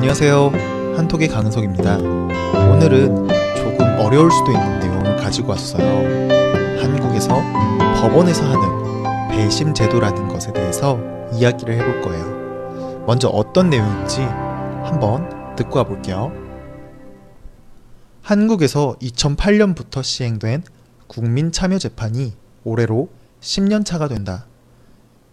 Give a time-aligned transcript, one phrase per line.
[0.00, 0.96] 안녕하세요.
[0.96, 1.98] 한톡의 강은석입니다.
[1.98, 5.84] 오늘은 조금 어려울 수도 있는 내용을 가지고 왔어요.
[6.80, 7.34] 한국에서
[8.00, 10.98] 법원에서 하는 배심 제도라는 것에 대해서
[11.34, 13.04] 이야기를 해볼 거예요.
[13.06, 16.32] 먼저 어떤 내용인지 한번 듣고 와볼게요.
[18.22, 20.62] 한국에서 2008년부터 시행된
[21.08, 22.32] 국민참여재판이
[22.64, 23.10] 올해로
[23.42, 24.46] 10년 차가 된다.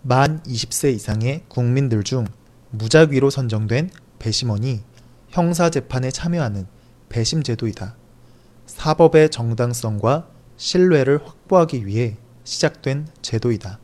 [0.01, 2.25] 만 20세 이상의 국민들 중
[2.71, 4.81] 무작위로 선정된 배심원이
[5.29, 6.67] 형사재판에 참여하는
[7.09, 7.95] 배심제도이다.
[8.65, 13.79] 사법의 정당성과 신뢰를 확보하기 위해 시작된 제도이다.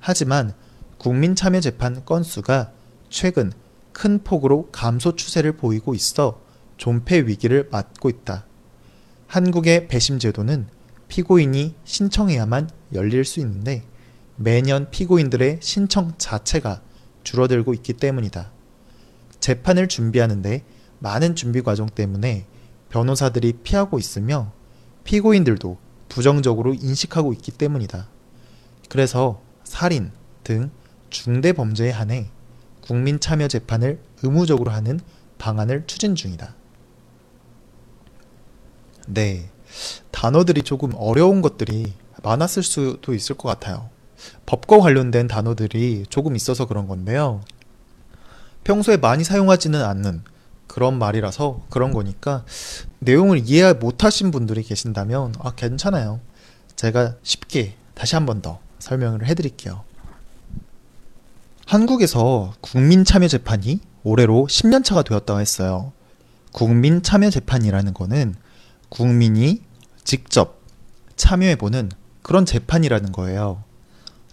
[0.00, 0.54] 하지만
[0.98, 2.72] 국민참여재판 건수가
[3.08, 3.52] 최근
[3.92, 6.40] 큰 폭으로 감소 추세를 보이고 있어
[6.76, 8.46] 존폐 위기를 맞고 있다.
[9.26, 10.68] 한국의 배심제도는
[11.08, 13.84] 피고인이 신청해야만 열릴 수 있는데
[14.36, 16.82] 매년 피고인들의 신청 자체가
[17.22, 18.50] 줄어들고 있기 때문이다.
[19.44, 20.64] 재판을 준비하는데
[21.00, 22.46] 많은 준비 과정 때문에
[22.88, 24.50] 변호사들이 피하고 있으며
[25.04, 25.76] 피고인들도
[26.08, 28.08] 부정적으로 인식하고 있기 때문이다.
[28.88, 30.12] 그래서 살인
[30.44, 30.70] 등
[31.10, 32.30] 중대 범죄에 한해
[32.80, 34.98] 국민 참여 재판을 의무적으로 하는
[35.36, 36.54] 방안을 추진 중이다.
[39.08, 39.50] 네.
[40.10, 43.90] 단어들이 조금 어려운 것들이 많았을 수도 있을 것 같아요.
[44.46, 47.42] 법과 관련된 단어들이 조금 있어서 그런 건데요.
[48.64, 50.22] 평소에 많이 사용하지는 않는
[50.66, 52.44] 그런 말이라서 그런 거니까
[52.98, 56.20] 내용을 이해 못하신 분들이 계신다면 아 괜찮아요.
[56.76, 59.84] 제가 쉽게 다시 한 번 더 설명을 해드릴게요.
[61.66, 65.92] 한국에서 국민참여재판이 올해로 10년차가 되었다고 했어요.
[66.52, 68.34] 국민참여재판이라는 거는
[68.90, 69.62] 국민이
[70.04, 70.60] 직접
[71.16, 71.90] 참여해보는
[72.22, 73.62] 그런 재판이라는 거예요.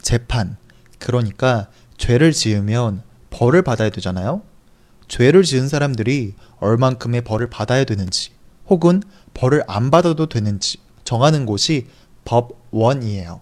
[0.02, 0.58] 재판.
[1.00, 1.68] 그러니까
[1.98, 4.44] 죄를 지으면 벌을 받아야 되잖아요.
[5.08, 8.30] 죄를 지은 사람들이 얼만큼의 벌을 받아야 되는지
[8.68, 9.02] 혹은
[9.34, 11.88] 벌을 안 받아도 되는지 정하는 곳이
[12.24, 13.42] 법원이에요.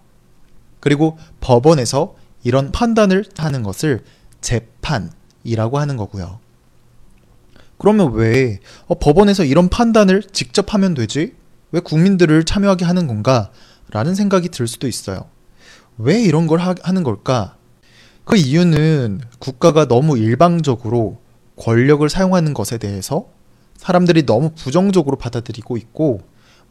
[0.80, 4.02] 그리고 법원에서 이런 판단을 하는 것을
[4.40, 6.40] 재판이라고 하는 거고요.
[7.78, 11.34] 그러면 왜 어, 법원에서 이런 판단을 직접 하면 되지?
[11.72, 13.50] 왜 국민들을 참여하게 하는 건가?
[13.90, 15.28] 라는 생각이 들 수도 있어요.
[15.98, 17.56] 왜 이런 걸 하, 하는 걸까?
[18.30, 21.20] 그 이유는 국가가 너무 일방적으로
[21.56, 23.26] 권력을 사용하는 것에 대해서
[23.76, 26.20] 사람들이 너무 부정적으로 받아들이고 있고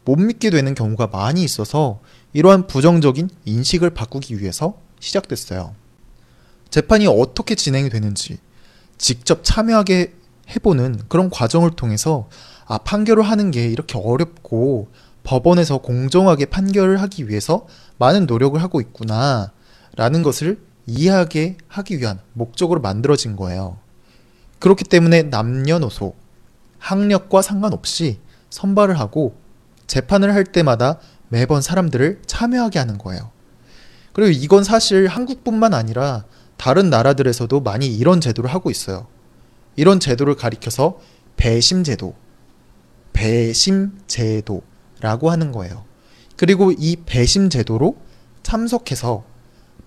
[0.06, 2.00] 못 믿게 되는 경우가 많이 있어서
[2.32, 5.74] 이러한 부정적인 인식을 바꾸기 위해서 시작됐어요.
[6.70, 8.38] 재판이 어떻게 진행이 되는지
[8.96, 10.14] 직접 참여하게
[10.56, 12.30] 해보는 그런 과정을 통해서
[12.64, 14.88] 아, 판결을 하는 게 이렇게 어렵고
[15.24, 17.66] 법원에서 공정하게 판결을 하기 위해서
[17.98, 19.52] 많은 노력을 하고 있구나
[19.94, 23.78] 라는 것을 이해하게 하기 위한 목적으로 만들어진 거예요.
[24.58, 26.14] 그렇기 때문에 남녀노소,
[26.78, 28.18] 학력과 상관없이
[28.50, 29.36] 선발을 하고
[29.86, 30.98] 재판을 할 때마다
[31.28, 33.30] 매번 사람들을 참여하게 하는 거예요.
[34.12, 36.24] 그리고 이건 사실 한국뿐만 아니라
[36.56, 39.06] 다른 나라들에서도 많이 이런 제도를 하고 있어요.
[39.76, 40.98] 이런 제도를 가리켜서
[41.36, 42.14] 배심제도,
[43.12, 44.62] 배심제도라고
[45.30, 45.84] 하는 거예요.
[46.36, 47.96] 그리고 이 배심제도로
[48.42, 49.24] 참석해서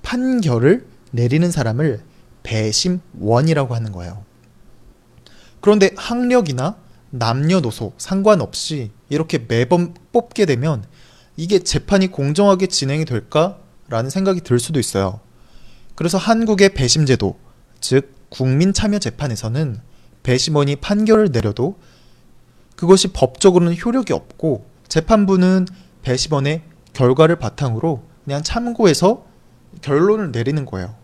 [0.01, 2.01] 판결을 내리는 사람을
[2.41, 4.25] 배심원이라고 하는 거예요.
[5.61, 6.75] 그런데 학력이나
[7.11, 10.83] 남녀노소 상관없이 이렇게 매번 뽑게 되면
[11.37, 15.19] 이게 재판이 공정하게 진행이 될까라는 생각이 들 수도 있어요.
[15.95, 17.37] 그래서 한국의 배심제도,
[17.79, 19.79] 즉 국민참여재판에서는
[20.23, 21.77] 배심원이 판결을 내려도
[22.75, 25.67] 그것이 법적으로는 효력이 없고 재판부는
[26.01, 26.63] 배심원의
[26.93, 29.25] 결과를 바탕으로 그냥 참고해서
[29.81, 31.02] 결론을 내리는 거예요.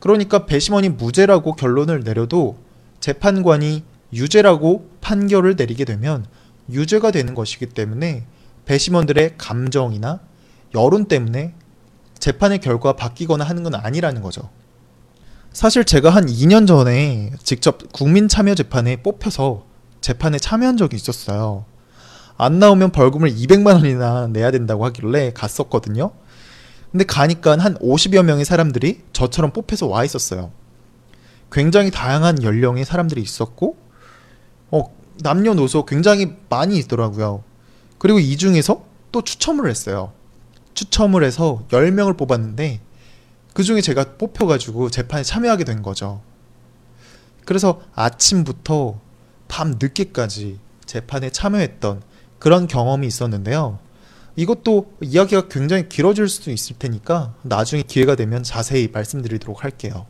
[0.00, 2.58] 그러니까 배심원이 무죄라고 결론을 내려도
[3.00, 6.26] 재판관이 유죄라고 판결을 내리게 되면
[6.70, 8.24] 유죄가 되는 것이기 때문에
[8.64, 10.20] 배심원들의 감정이나
[10.74, 11.54] 여론 때문에
[12.18, 14.50] 재판의 결과가 바뀌거나 하는 건 아니라는 거죠.
[15.52, 19.64] 사실 제가 한 2년 전에 직접 국민참여재판에 뽑혀서
[20.00, 21.64] 재판에 참여한 적이 있었어요.
[22.36, 26.12] 안 나오면 벌금을 200만 원이나 내야 된다고 하길래 갔었거든요.
[26.90, 30.50] 근데 가니까 한 50여 명의 사람들이 저처럼 뽑혀서 와 있었어요.
[31.52, 33.76] 굉장히 다양한 연령의 사람들이 있었고,
[34.70, 34.84] 어,
[35.22, 37.44] 남녀노소 굉장히 많이 있더라고요.
[37.98, 40.12] 그리고 이 중에서 또 추첨을 했어요.
[40.74, 42.80] 추첨을 해서 10명을 뽑았는데,
[43.52, 46.22] 그 중에 제가 뽑혀가지고 재판에 참여하게 된 거죠.
[47.44, 49.00] 그래서 아침부터
[49.48, 52.02] 밤 늦게까지 재판에 참여했던
[52.38, 53.78] 그런 경험이 있었는데요.
[54.40, 60.06] 이것도 이야기가 굉장히 길어질 수도 있을 테니까 나중에 기회가 되면 자세히 말씀드리도록 할게요.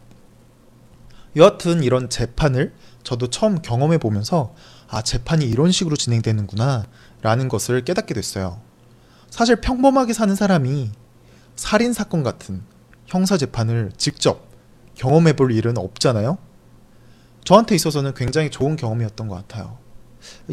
[1.34, 2.72] 여하튼 이런 재판을
[3.02, 4.54] 저도 처음 경험해 보면서
[4.86, 6.86] 아, 재판이 이런 식으로 진행되는구나
[7.22, 8.60] 라는 것을 깨닫게 됐어요.
[9.30, 10.92] 사실 평범하게 사는 사람이
[11.56, 12.62] 살인 사건 같은
[13.06, 14.46] 형사 재판을 직접
[14.94, 16.38] 경험해 볼 일은 없잖아요.
[17.42, 19.78] 저한테 있어서는 굉장히 좋은 경험이었던 것 같아요.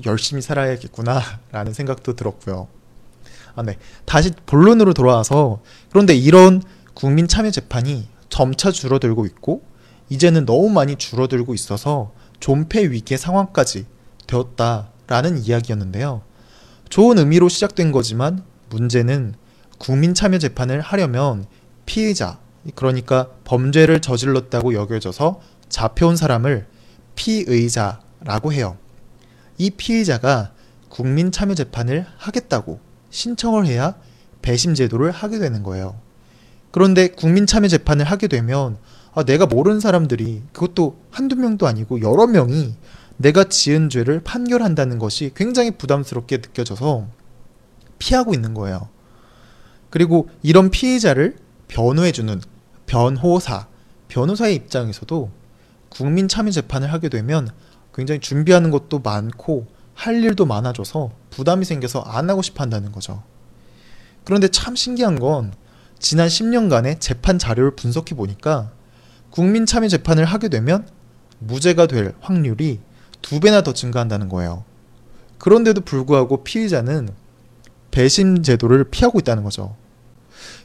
[0.08, 1.22] 열심히 살아야겠구나
[1.52, 2.70] 라는 생각도 들었고요.
[3.57, 3.77] 아, 네.
[4.06, 6.62] 다시 본론으로 돌아와서 그런데 이런
[6.94, 9.63] 국민 참여 재판이 점차 줄어들고 있고
[10.09, 13.88] 이제는 너무 많이 줄어들고 있어서 존폐 위기의 상황까지
[14.27, 16.21] 되었다라는 이야기였는데요.
[16.89, 19.33] 좋은 의미로 시작된 거지만 문제는
[19.80, 21.45] 국민 참여 재판을 하려면
[21.88, 22.39] 피해자,
[22.75, 26.68] 그러니까 범죄를 저질렀다고 여겨져서 잡혀온 사람을
[27.15, 28.77] 피의자라고 해요.
[29.57, 30.51] 이 피의자가
[30.89, 32.87] 국민 참여 재판을 하겠다고
[33.18, 33.96] 신청을 해야
[34.44, 36.00] 배심 제도를 하게 되는 거예요.
[36.69, 38.78] 그런데 국민 참여 재판을 하게 되면
[39.16, 42.75] 아, 내가 모르는 사람들이 그것도 한두 명도 아니고 여러 명이
[43.18, 47.08] 내가 지은 죄를 판결한다는 것이 굉장히 부담스럽게 느껴져서
[47.98, 48.90] 피하고 있는 거예요.
[49.90, 51.38] 그리고 이런 피해자를
[51.69, 52.40] 변호해주는
[52.86, 53.66] 변호사,
[54.10, 55.31] 변호사의 입장에서도
[55.90, 57.50] 국민 참여 재판을 하게 되면
[57.96, 59.66] 굉장히 준비하는 것도 많고
[59.98, 63.24] 할 일도 많아져서 부담이 생겨서 안 하고 싶어 한다는 거죠.
[64.24, 65.52] 그런데 참 신기한 건
[65.98, 68.72] 지난 10년간의 재판 자료를 분석해 보니까
[69.32, 70.88] 국민 참여 재판을 하게 되면
[71.40, 72.80] 무죄가 될 확률이
[73.24, 74.64] 두 배나 더 증가한다는 거예요.
[75.40, 77.10] 그런데도 불구하고 피의자는
[77.90, 79.76] 배심 제도를 피하고 있다는 거죠.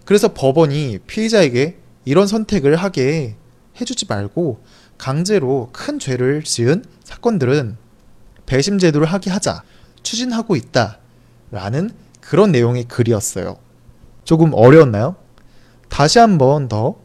[0.04, 3.36] 그래서 법원이 피의자에게 이런 선택을 하게
[3.80, 4.62] 해주지 말고
[4.98, 7.78] 강제로 큰 죄를 지은 사건들은
[8.52, 9.62] 배심 제도를 하게 하자
[10.02, 11.88] 추진하고 있다라는
[12.20, 13.56] 그런 내용의 글이었어요.
[14.24, 15.16] 조금 어려웠나요?
[15.88, 16.96] 다시 한번 더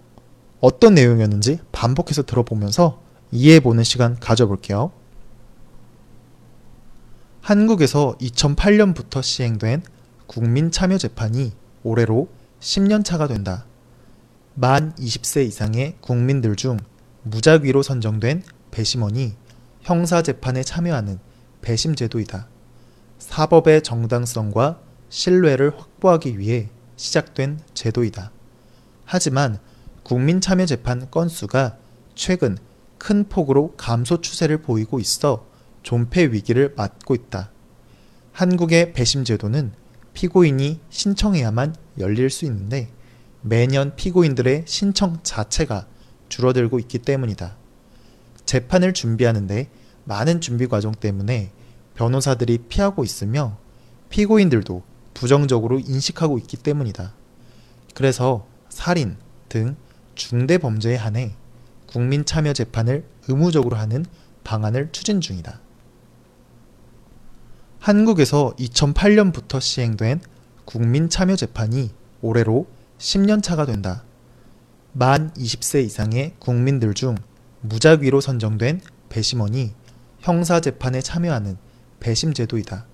[0.60, 3.02] 어떤 내용이었는지 반복해서 들어보면서
[3.32, 4.92] 이해해보는 시간 가져볼게요.
[7.40, 9.84] 한국에서 2008년부터 시행된
[10.26, 11.54] 국민참여재판이
[11.84, 12.28] 올해로
[12.60, 13.66] 10년차가 된다.
[14.54, 16.78] 만 20세 이상의 국민들 중
[17.24, 19.36] 무작위로 선정된 배심원이
[19.84, 21.26] 형사재판에 참여하는
[21.68, 22.48] 배심 제도이다.
[23.20, 24.80] 사법의 정당성과
[25.10, 28.32] 신뢰를 확보하기 위해 시작된 제도이다.
[29.04, 29.60] 하지만
[30.04, 31.78] 국민참여재판 건수가
[32.16, 32.58] 최근
[32.98, 35.46] 큰 폭으로 감소 추세를 보이고 있어
[35.84, 37.52] 존폐 위기를 맞고 있다.
[38.32, 39.74] 한국의 배심 제도는
[40.14, 42.90] 피고인이 신청해야만 열릴 수 있는데
[43.42, 45.86] 매년 피고인들의 신청 자체가
[46.30, 47.58] 줄어들고 있기 때문이다.
[48.46, 49.70] 재판을 준비하는데
[50.06, 51.52] 많은 준비 과정 때문에
[51.98, 53.58] 변호사들이 피하고 있으며
[54.10, 54.84] 피고인들도
[55.14, 57.14] 부정적으로 인식하고 있기 때문이다.
[57.96, 59.18] 그래서 살인
[59.50, 59.76] 등
[60.14, 61.34] 중대 범죄에 한해
[61.88, 64.06] 국민 참여 재판을 의무적으로 하는
[64.44, 65.60] 방안을 추진 중이다.
[67.80, 70.22] 한국에서 2008년부터 시행된
[70.66, 71.92] 국민 참여 재판이
[72.22, 72.68] 올해로
[73.00, 74.04] 10년 차가 된다.
[74.94, 77.16] 만 20세 이상의 국민들 중
[77.62, 79.72] 무작위로 선정된 배심원이
[80.20, 81.58] 형사 재판에 참여하는
[82.00, 82.86] 배심제도이다.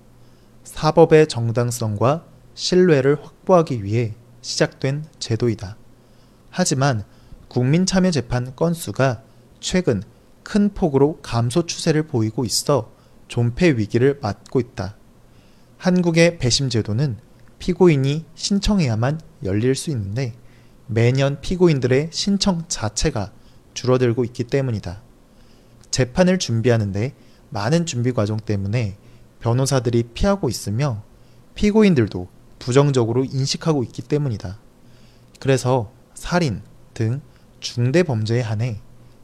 [0.64, 5.76] 사법의 정당성과 신뢰를 확보하기 위해 시작된 제도이다.
[6.50, 7.04] 하지만
[7.48, 9.22] 국민참여재판 건수가
[9.60, 10.02] 최근
[10.42, 12.92] 큰 폭으로 감소 추세를 보이고 있어
[13.28, 14.96] 존폐 위기를 맞고 있다.
[15.78, 17.18] 한국의 배심제도는
[17.58, 20.34] 피고인이 신청해야만 열릴 수 있는데
[20.86, 23.32] 매년 피고인들의 신청 자체가
[23.72, 25.02] 줄어들고 있기 때문이다.
[25.90, 27.14] 재판을 준비하는데
[27.54, 28.96] 많은 준비 과정 때문에
[29.38, 31.02] 변호사들이 피하고 있으며
[31.54, 32.26] 피고인들도
[32.58, 34.58] 부정적으로 인식하고 있기 때문이다.
[35.38, 36.62] 그래서 살인
[36.94, 37.20] 등
[37.60, 38.80] 중대 범죄에 한해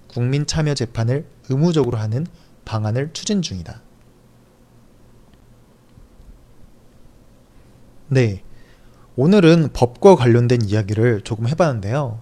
[0.06, 2.25] 국민 참여 재판을 의무적으로 하는
[2.64, 3.82] 방안을 추진 중이다.
[8.08, 8.44] 네.
[9.16, 12.20] 오늘은 법과 관련된 이야기를 조금 해봤는데요.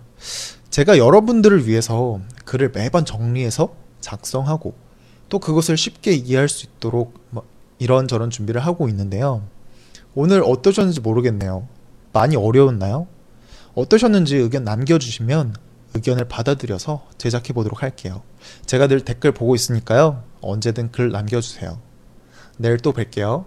[0.71, 4.88] 제가 여러분들을 위해서 글을 매번 정리해서 작성하고
[5.29, 7.45] 또 그것을 쉽게 이해할 수 있도록 뭐
[7.79, 9.43] 이런저런 준비를 하고 있는데요.
[10.15, 11.69] 오늘 어떠셨는지 모르겠네요.
[12.13, 13.07] 많이 어려웠나요?
[13.75, 15.55] 어떠셨는지 의견 남겨주시면
[15.95, 18.23] 의견을 받아들여서 제작해 보도록 할게요.
[18.67, 20.23] 제가 늘 댓글 보고 있으니까요.
[20.41, 21.81] 언제든 글 남겨주세요.
[22.57, 23.45] 내일 또 뵐게요.